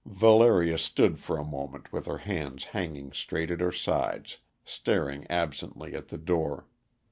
[0.03, 5.93] Valeria stood for a moment with her hands hanging straight at her sides, staring absently
[5.93, 6.65] at the door.